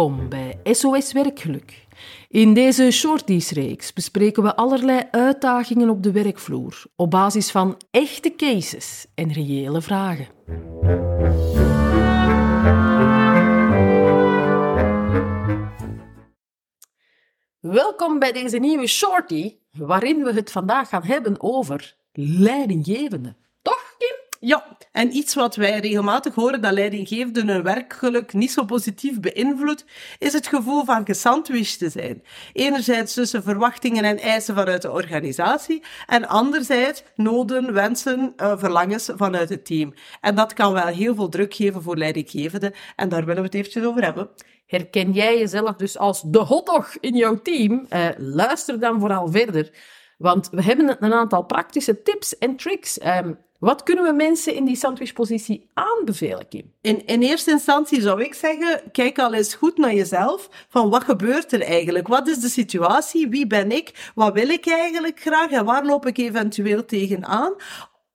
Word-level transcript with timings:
Welkom 0.00 0.28
bij 0.28 0.60
SOS 0.64 1.12
Werkgeluk. 1.12 1.86
In 2.28 2.54
deze 2.54 2.90
Shorties-reeks 2.90 3.92
bespreken 3.92 4.42
we 4.42 4.56
allerlei 4.56 5.02
uitdagingen 5.10 5.88
op 5.88 6.02
de 6.02 6.12
werkvloer 6.12 6.84
op 6.96 7.10
basis 7.10 7.50
van 7.50 7.76
echte 7.90 8.34
cases 8.36 9.06
en 9.14 9.32
reële 9.32 9.82
vragen. 9.82 10.26
Welkom 17.60 18.18
bij 18.18 18.32
deze 18.32 18.58
nieuwe 18.58 18.86
Shorty, 18.86 19.56
waarin 19.72 20.22
we 20.22 20.32
het 20.32 20.50
vandaag 20.50 20.88
gaan 20.88 21.04
hebben 21.04 21.40
over 21.40 21.96
leidinggevende. 22.12 23.36
Ja, 24.42 24.76
en 24.92 25.16
iets 25.16 25.34
wat 25.34 25.56
wij 25.56 25.78
regelmatig 25.78 26.34
horen 26.34 26.60
dat 26.60 26.72
leidinggevenden 26.72 27.48
hun 27.48 27.62
werkgeluk 27.62 28.32
niet 28.32 28.52
zo 28.52 28.64
positief 28.64 29.20
beïnvloedt, 29.20 29.84
is 30.18 30.32
het 30.32 30.46
gevoel 30.46 30.84
van 30.84 31.06
gesandwiched 31.06 31.78
te 31.78 31.88
zijn. 31.88 32.22
Enerzijds 32.52 33.14
tussen 33.14 33.42
verwachtingen 33.42 34.04
en 34.04 34.18
eisen 34.18 34.54
vanuit 34.54 34.82
de 34.82 34.90
organisatie, 34.90 35.82
en 36.06 36.28
anderzijds 36.28 37.02
noden, 37.14 37.72
wensen, 37.72 38.32
uh, 38.36 38.58
verlangens 38.58 39.10
vanuit 39.16 39.48
het 39.48 39.64
team. 39.64 39.94
En 40.20 40.34
dat 40.34 40.52
kan 40.52 40.72
wel 40.72 40.86
heel 40.86 41.14
veel 41.14 41.28
druk 41.28 41.54
geven 41.54 41.82
voor 41.82 41.96
leidinggevenden, 41.96 42.74
en 42.96 43.08
daar 43.08 43.24
willen 43.24 43.42
we 43.42 43.46
het 43.46 43.54
eventjes 43.54 43.84
over 43.84 44.04
hebben. 44.04 44.28
Herken 44.66 45.12
jij 45.12 45.38
jezelf 45.38 45.76
dus 45.76 45.98
als 45.98 46.22
de 46.26 46.38
hotdog 46.38 46.96
in 47.00 47.16
jouw 47.16 47.42
team? 47.42 47.86
Uh, 47.90 48.08
luister 48.16 48.80
dan 48.80 49.00
vooral 49.00 49.30
verder. 49.30 49.70
Want 50.20 50.48
we 50.50 50.62
hebben 50.62 50.96
een 51.00 51.12
aantal 51.12 51.42
praktische 51.42 52.02
tips 52.02 52.38
en 52.38 52.56
tricks. 52.56 52.98
Um, 53.06 53.38
wat 53.58 53.82
kunnen 53.82 54.04
we 54.04 54.12
mensen 54.12 54.54
in 54.54 54.64
die 54.64 54.76
sandwichpositie 54.76 55.70
aanbevelen? 55.74 56.46
In, 56.80 57.06
in 57.06 57.22
eerste 57.22 57.50
instantie 57.50 58.00
zou 58.00 58.22
ik 58.22 58.34
zeggen, 58.34 58.82
kijk 58.92 59.18
al 59.18 59.34
eens 59.34 59.54
goed 59.54 59.76
naar 59.76 59.94
jezelf. 59.94 60.48
Van 60.68 60.90
wat 60.90 61.04
gebeurt 61.04 61.52
er 61.52 61.62
eigenlijk? 61.62 62.08
Wat 62.08 62.28
is 62.28 62.38
de 62.38 62.48
situatie? 62.48 63.28
Wie 63.28 63.46
ben 63.46 63.70
ik? 63.70 64.10
Wat 64.14 64.32
wil 64.32 64.48
ik 64.48 64.66
eigenlijk 64.66 65.20
graag? 65.20 65.50
En 65.50 65.64
waar 65.64 65.84
loop 65.84 66.06
ik 66.06 66.18
eventueel 66.18 66.84
tegenaan? 66.84 67.54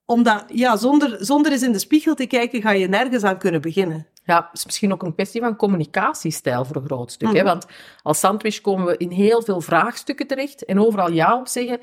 Omdat, 0.05 0.43
ja, 0.47 0.77
zonder, 0.77 1.17
zonder 1.19 1.51
eens 1.51 1.63
in 1.63 1.71
de 1.71 1.79
spiegel 1.79 2.15
te 2.15 2.25
kijken, 2.25 2.61
ga 2.61 2.71
je 2.71 2.87
nergens 2.87 3.23
aan 3.23 3.37
kunnen 3.37 3.61
beginnen. 3.61 4.07
Ja, 4.25 4.35
het 4.49 4.59
is 4.59 4.65
misschien 4.65 4.93
ook 4.93 5.03
een 5.03 5.13
kwestie 5.13 5.41
van 5.41 5.55
communicatiestijl 5.55 6.65
voor 6.65 6.75
een 6.75 6.85
groot 6.85 7.11
stuk. 7.11 7.27
hè? 7.27 7.33
Mhm. 7.33 7.45
Want 7.45 7.65
als 8.01 8.19
sandwich 8.19 8.61
komen 8.61 8.85
we 8.85 8.97
in 8.97 9.11
heel 9.11 9.41
veel 9.41 9.61
vraagstukken 9.61 10.27
terecht 10.27 10.65
en 10.65 10.79
overal 10.79 11.11
ja 11.11 11.39
op 11.39 11.47
zeggen 11.47 11.79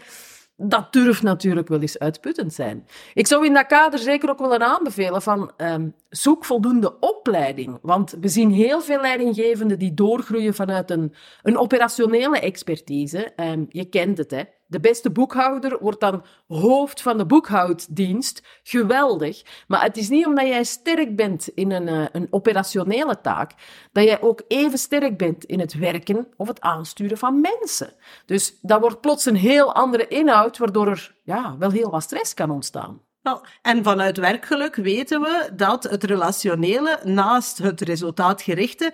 dat 0.57 0.93
durft 0.93 1.23
natuurlijk 1.23 1.69
wel 1.69 1.81
eens 1.81 1.99
uitputtend 1.99 2.55
zijn. 2.55 2.87
Ik 3.15 3.27
zou 3.27 3.47
in 3.47 3.53
dat 3.53 3.67
kader 3.67 3.99
zeker 3.99 4.31
ook 4.31 4.39
willen 4.39 4.63
aanbevelen 4.63 5.23
van 5.23 5.53
um, 5.57 5.95
zoek 6.09 6.45
voldoende 6.45 6.99
opleiding. 6.99 7.79
Want 7.83 8.17
we 8.21 8.29
zien 8.29 8.51
heel 8.51 8.81
veel 8.81 9.01
leidinggevenden 9.01 9.79
die 9.79 9.95
doorgroeien 9.95 10.55
vanuit 10.55 10.91
een, 10.91 11.15
een 11.43 11.59
operationele 11.59 12.41
expertise. 12.41 13.33
Um, 13.37 13.67
je 13.69 13.85
kent 13.85 14.19
het, 14.19 14.31
hè. 14.31 14.43
De 14.73 14.81
beste 14.81 15.11
boekhouder 15.11 15.79
wordt 15.81 16.01
dan 16.01 16.25
hoofd 16.49 17.03
van 17.03 17.19
de 17.19 17.27
boekhouddienst. 17.27 18.43
Geweldig. 18.63 19.43
Maar 19.67 19.83
het 19.83 19.97
is 19.97 20.09
niet 20.09 20.27
omdat 20.27 20.47
jij 20.47 20.65
sterk 20.65 21.17
bent 21.17 21.49
in 21.49 21.71
een, 21.71 21.89
uh, 21.89 22.07
een 22.13 22.27
operationele 22.31 23.21
taak, 23.21 23.53
dat 23.93 24.05
jij 24.05 24.23
ook 24.23 24.43
even 24.49 24.79
sterk 24.79 25.19
bent 25.19 25.45
in 25.45 25.61
het 25.61 25.75
werken 25.75 26.29
of 26.37 26.49
het 26.49 26.61
aansturen 26.61 27.19
van 27.19 27.41
mensen. 27.41 27.93
Dus 28.27 28.59
dat 28.61 28.81
wordt 28.81 29.01
plots 29.01 29.25
een 29.25 29.37
heel 29.37 29.75
andere 29.75 30.09
inhoud, 30.09 30.59
waardoor 30.59 30.89
er 30.89 31.15
ja, 31.23 31.57
wel 31.59 31.71
heel 31.71 31.91
wat 31.91 32.03
stress 32.03 32.35
kan 32.35 32.51
ontstaan. 32.51 33.01
Nou, 33.23 33.41
en 33.63 33.85
vanuit 33.85 34.17
werkgeluk 34.17 34.75
weten 34.75 35.21
we 35.21 35.51
dat 35.57 35.83
het 35.83 36.05
relationele 36.05 37.01
naast 37.05 37.59
het 37.59 37.81
resultaatgerichte 37.81 38.93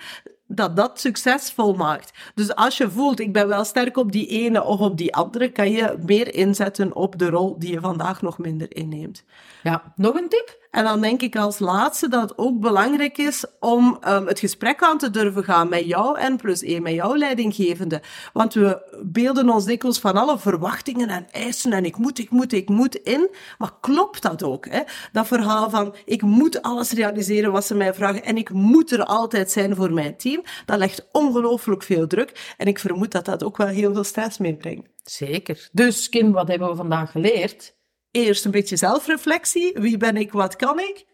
dat 0.48 0.76
dat 0.76 1.00
succesvol 1.00 1.74
maakt. 1.74 2.18
Dus 2.34 2.54
als 2.54 2.76
je 2.76 2.90
voelt, 2.90 3.20
ik 3.20 3.32
ben 3.32 3.48
wel 3.48 3.64
sterk 3.64 3.96
op 3.96 4.12
die 4.12 4.26
ene 4.26 4.64
of 4.64 4.80
op 4.80 4.96
die 4.96 5.14
andere, 5.14 5.52
kan 5.52 5.70
je 5.70 5.96
meer 6.06 6.34
inzetten 6.34 6.94
op 6.94 7.18
de 7.18 7.30
rol 7.30 7.58
die 7.58 7.72
je 7.72 7.80
vandaag 7.80 8.22
nog 8.22 8.38
minder 8.38 8.76
inneemt. 8.76 9.24
Ja, 9.62 9.92
nog 9.96 10.14
een 10.14 10.28
tip? 10.28 10.67
En 10.70 10.84
dan 10.84 11.00
denk 11.00 11.22
ik 11.22 11.36
als 11.36 11.58
laatste 11.58 12.08
dat 12.08 12.22
het 12.22 12.38
ook 12.38 12.60
belangrijk 12.60 13.18
is 13.18 13.44
om 13.60 13.98
um, 14.08 14.26
het 14.26 14.38
gesprek 14.38 14.82
aan 14.82 14.98
te 14.98 15.10
durven 15.10 15.44
gaan 15.44 15.68
met 15.68 15.84
jou 15.84 16.18
en 16.18 16.36
plus 16.36 16.62
één, 16.62 16.82
met 16.82 16.92
jouw 16.92 17.16
leidinggevende. 17.16 18.02
Want 18.32 18.54
we 18.54 19.00
beelden 19.02 19.50
ons 19.50 19.64
dikwijls 19.64 19.98
van 19.98 20.16
alle 20.16 20.38
verwachtingen 20.38 21.08
en 21.08 21.26
eisen 21.30 21.72
en 21.72 21.84
ik 21.84 21.96
moet, 21.96 22.18
ik 22.18 22.30
moet, 22.30 22.52
ik 22.52 22.68
moet 22.68 22.94
in. 22.94 23.30
Maar 23.58 23.72
klopt 23.80 24.22
dat 24.22 24.42
ook? 24.42 24.68
Hè? 24.68 24.80
Dat 25.12 25.26
verhaal 25.26 25.70
van 25.70 25.94
ik 26.04 26.22
moet 26.22 26.62
alles 26.62 26.90
realiseren 26.90 27.52
wat 27.52 27.66
ze 27.66 27.74
mij 27.74 27.94
vragen 27.94 28.24
en 28.24 28.36
ik 28.36 28.50
moet 28.50 28.92
er 28.92 29.04
altijd 29.04 29.50
zijn 29.50 29.76
voor 29.76 29.92
mijn 29.92 30.16
team, 30.16 30.42
dat 30.66 30.78
legt 30.78 31.08
ongelooflijk 31.12 31.82
veel 31.82 32.06
druk. 32.06 32.54
En 32.56 32.66
ik 32.66 32.78
vermoed 32.78 33.10
dat 33.10 33.24
dat 33.24 33.44
ook 33.44 33.56
wel 33.56 33.66
heel 33.66 33.92
veel 33.92 34.04
stress 34.04 34.38
meebrengt. 34.38 34.88
Zeker. 35.04 35.68
Dus 35.72 36.08
Kim, 36.08 36.32
wat 36.32 36.48
hebben 36.48 36.68
we 36.68 36.76
vandaag 36.76 37.10
geleerd? 37.10 37.76
Eerst 38.10 38.44
een 38.44 38.50
beetje 38.50 38.76
zelfreflectie. 38.76 39.72
Wie 39.74 39.96
ben 39.96 40.16
ik, 40.16 40.32
wat 40.32 40.56
kan 40.56 40.80
ik? 40.80 41.06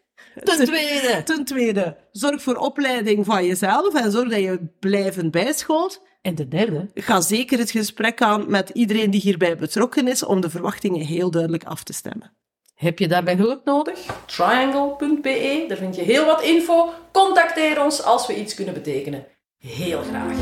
Ten 0.43 0.65
tweede. 0.65 1.23
Ten 1.23 1.45
tweede, 1.45 1.97
zorg 2.11 2.43
voor 2.43 2.57
opleiding 2.57 3.25
van 3.25 3.47
jezelf 3.47 3.95
en 3.95 4.11
zorg 4.11 4.29
dat 4.29 4.41
je 4.41 4.69
blijvend 4.81 5.31
bijscholt. 5.31 6.03
En 6.23 6.35
ten 6.35 6.49
derde, 6.49 6.91
ga 6.95 7.21
zeker 7.21 7.59
het 7.59 7.71
gesprek 7.71 8.23
aan 8.23 8.51
met 8.51 8.69
iedereen 8.69 9.11
die 9.11 9.21
hierbij 9.21 9.57
betrokken 9.57 10.09
is 10.09 10.25
om 10.25 10.41
de 10.41 10.51
verwachtingen 10.51 11.07
heel 11.07 11.31
duidelijk 11.31 11.65
af 11.65 11.83
te 11.83 11.93
stemmen. 11.93 12.33
Heb 12.75 12.99
je 12.99 13.09
daarbij 13.09 13.35
hulp 13.35 13.65
nodig? 13.65 13.99
Triangle.be, 14.27 15.65
daar 15.69 15.77
vind 15.77 15.97
je 15.97 16.03
heel 16.03 16.25
wat 16.25 16.43
info. 16.43 16.93
Contacteer 17.13 17.83
ons 17.83 18.03
als 18.03 18.27
we 18.27 18.41
iets 18.41 18.55
kunnen 18.55 18.75
betekenen. 18.75 19.27
Heel 19.59 20.03
graag. 20.03 20.37